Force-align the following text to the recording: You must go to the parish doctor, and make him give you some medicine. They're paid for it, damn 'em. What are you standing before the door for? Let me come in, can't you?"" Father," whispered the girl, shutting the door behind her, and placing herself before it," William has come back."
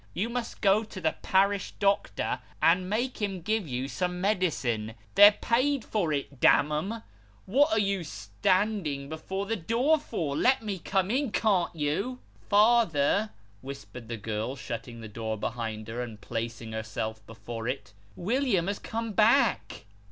You 0.15 0.29
must 0.29 0.61
go 0.61 0.83
to 0.83 0.99
the 0.99 1.13
parish 1.21 1.73
doctor, 1.77 2.39
and 2.59 2.89
make 2.89 3.21
him 3.21 3.41
give 3.41 3.67
you 3.67 3.87
some 3.87 4.19
medicine. 4.19 4.95
They're 5.13 5.31
paid 5.33 5.85
for 5.85 6.11
it, 6.11 6.39
damn 6.39 6.71
'em. 6.71 7.03
What 7.45 7.71
are 7.71 7.79
you 7.79 8.03
standing 8.03 9.09
before 9.09 9.45
the 9.45 9.55
door 9.55 9.99
for? 9.99 10.35
Let 10.35 10.63
me 10.63 10.79
come 10.79 11.11
in, 11.11 11.31
can't 11.31 11.75
you?"" 11.75 12.17
Father," 12.49 13.29
whispered 13.61 14.07
the 14.07 14.17
girl, 14.17 14.55
shutting 14.55 15.01
the 15.01 15.07
door 15.07 15.37
behind 15.37 15.87
her, 15.87 16.01
and 16.01 16.19
placing 16.19 16.71
herself 16.71 17.23
before 17.27 17.67
it," 17.67 17.93
William 18.15 18.65
has 18.65 18.79
come 18.79 19.11
back." 19.11 19.85